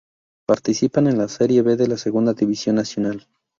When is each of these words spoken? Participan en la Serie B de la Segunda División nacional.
Participan 0.47 1.05
en 1.05 1.19
la 1.19 1.27
Serie 1.27 1.61
B 1.61 1.75
de 1.75 1.85
la 1.87 1.95
Segunda 1.95 2.33
División 2.33 2.77
nacional. 2.77 3.27